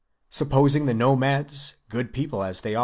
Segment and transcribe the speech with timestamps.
[0.31, 2.79] Supposing the nomads, good people as they CHAP.